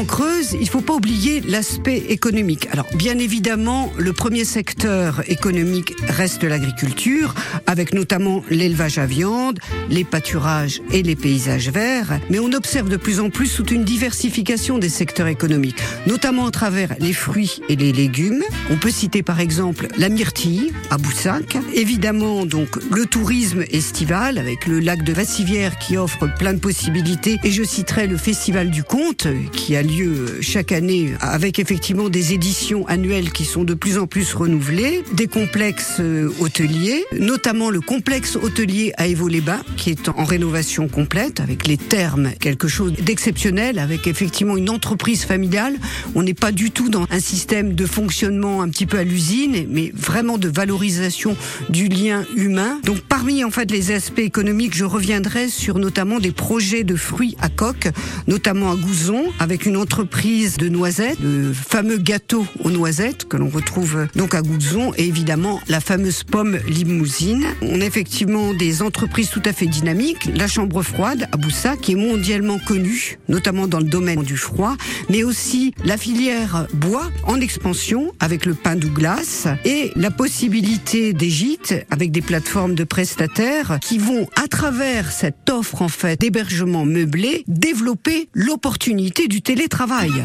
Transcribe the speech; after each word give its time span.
En 0.00 0.06
Creuse, 0.06 0.52
il 0.54 0.60
ne 0.60 0.64
faut 0.64 0.80
pas 0.80 0.94
oublier 0.94 1.42
l'aspect 1.42 1.98
économique. 2.08 2.68
Alors, 2.72 2.86
bien 2.94 3.18
évidemment, 3.18 3.92
le 3.98 4.14
premier 4.14 4.46
secteur 4.46 5.22
économique 5.28 5.92
reste 6.08 6.42
l'agriculture, 6.42 7.34
avec 7.66 7.92
notamment 7.92 8.42
l'élevage 8.48 8.96
à 8.96 9.04
viande, 9.04 9.58
les 9.90 10.04
pâturages 10.04 10.80
et 10.90 11.02
les 11.02 11.16
paysages 11.16 11.68
verts. 11.68 12.18
Mais 12.30 12.38
on 12.38 12.50
observe 12.54 12.88
de 12.88 12.96
plus 12.96 13.20
en 13.20 13.28
plus 13.28 13.54
toute 13.54 13.72
une 13.72 13.84
diversification 13.84 14.78
des 14.78 14.88
secteurs 14.88 15.26
économiques, 15.26 15.82
notamment 16.06 16.46
à 16.46 16.50
travers 16.50 16.94
les 16.98 17.12
fruits 17.12 17.60
et 17.68 17.76
les 17.76 17.92
légumes. 17.92 18.42
On 18.70 18.78
peut 18.78 18.90
citer 18.90 19.22
par 19.22 19.38
exemple 19.38 19.86
la 19.98 20.08
myrtille 20.08 20.72
à 20.88 20.96
Boussac. 20.96 21.58
Évidemment, 21.74 22.46
donc, 22.46 22.70
le 22.90 23.04
tourisme 23.04 23.64
estival 23.70 24.38
avec 24.38 24.66
le 24.66 24.80
lac 24.80 25.04
de 25.04 25.12
Vassivière 25.12 25.78
qui 25.78 25.98
offre 25.98 26.26
plein 26.38 26.54
de 26.54 26.58
possibilités. 26.58 27.36
Et 27.44 27.50
je 27.50 27.64
citerai 27.64 28.06
le 28.06 28.16
Festival 28.16 28.70
du 28.70 28.82
Conte 28.82 29.26
qui 29.52 29.76
a 29.76 29.82
lieu 29.82 29.89
chaque 30.40 30.72
année 30.72 31.14
avec 31.20 31.58
effectivement 31.58 32.08
des 32.08 32.32
éditions 32.32 32.86
annuelles 32.86 33.32
qui 33.32 33.44
sont 33.44 33.64
de 33.64 33.74
plus 33.74 33.98
en 33.98 34.06
plus 34.06 34.34
renouvelées, 34.34 35.02
des 35.12 35.26
complexes 35.26 35.96
euh, 36.00 36.30
hôteliers, 36.38 37.04
notamment 37.18 37.70
le 37.70 37.80
complexe 37.80 38.36
hôtelier 38.36 38.92
à 38.96 39.06
Évaux-les-Bains 39.06 39.62
qui 39.76 39.90
est 39.90 40.08
en 40.08 40.24
rénovation 40.24 40.88
complète 40.88 41.40
avec 41.40 41.66
les 41.66 41.76
termes, 41.76 42.30
quelque 42.40 42.68
chose 42.68 42.92
d'exceptionnel 42.92 43.78
avec 43.78 44.06
effectivement 44.06 44.56
une 44.56 44.70
entreprise 44.70 45.24
familiale. 45.24 45.74
On 46.14 46.22
n'est 46.22 46.34
pas 46.34 46.52
du 46.52 46.70
tout 46.70 46.88
dans 46.88 47.06
un 47.10 47.20
système 47.20 47.74
de 47.74 47.86
fonctionnement 47.86 48.62
un 48.62 48.68
petit 48.68 48.86
peu 48.86 48.98
à 48.98 49.04
l'usine, 49.04 49.66
mais 49.68 49.92
vraiment 49.94 50.38
de 50.38 50.48
valorisation 50.48 51.36
du 51.68 51.88
lien 51.88 52.24
humain. 52.36 52.80
Donc 52.84 53.00
parmi 53.00 53.44
en 53.44 53.50
fait 53.50 53.70
les 53.70 53.90
aspects 53.90 54.18
économiques, 54.20 54.74
je 54.74 54.84
reviendrai 54.84 55.48
sur 55.48 55.78
notamment 55.78 56.18
des 56.20 56.32
projets 56.32 56.84
de 56.84 56.96
fruits 56.96 57.36
à 57.40 57.48
coque, 57.48 57.88
notamment 58.26 58.70
à 58.72 58.76
Gouzon, 58.76 59.24
avec 59.38 59.66
une 59.66 59.76
entreprise 59.80 60.56
de 60.56 60.68
noisettes, 60.68 61.18
le 61.20 61.52
fameux 61.52 61.98
gâteau 61.98 62.46
aux 62.62 62.70
noisettes 62.70 63.26
que 63.26 63.36
l'on 63.36 63.48
retrouve 63.48 64.06
donc 64.14 64.34
à 64.34 64.42
Gouzon, 64.42 64.92
et 64.96 65.06
évidemment 65.06 65.60
la 65.68 65.80
fameuse 65.80 66.22
pomme 66.22 66.58
limousine. 66.68 67.46
On 67.62 67.80
a 67.80 67.84
effectivement 67.84 68.54
des 68.54 68.82
entreprises 68.82 69.30
tout 69.30 69.42
à 69.44 69.52
fait 69.52 69.66
dynamiques, 69.66 70.28
la 70.34 70.46
chambre 70.46 70.82
froide 70.82 71.28
à 71.32 71.36
Boussa, 71.36 71.76
qui 71.76 71.92
est 71.92 71.96
mondialement 71.96 72.58
connue, 72.58 73.18
notamment 73.28 73.66
dans 73.66 73.78
le 73.78 73.84
domaine 73.84 74.22
du 74.22 74.36
froid, 74.36 74.76
mais 75.08 75.22
aussi 75.22 75.72
la 75.84 75.96
filière 75.96 76.66
bois 76.74 77.10
en 77.24 77.40
expansion 77.40 78.12
avec 78.20 78.46
le 78.46 78.54
pain 78.54 78.76
Douglas 78.76 79.48
et 79.64 79.90
la 79.96 80.10
possibilité 80.10 81.12
des 81.12 81.30
gîtes 81.30 81.74
avec 81.90 82.10
des 82.10 82.22
plateformes 82.22 82.74
de 82.74 82.84
prestataires 82.84 83.78
qui 83.80 83.98
vont, 83.98 84.28
à 84.36 84.48
travers 84.48 85.10
cette 85.10 85.48
offre 85.50 85.82
en 85.82 85.88
fait 85.88 86.20
d'hébergement 86.20 86.84
meublé, 86.84 87.44
développer 87.48 88.28
l'opportunité 88.34 89.28
du 89.28 89.42
télétravail. 89.70 90.24